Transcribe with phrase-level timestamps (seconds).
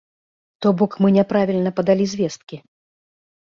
[0.65, 2.61] То бок мы няправільна падалі звесткі.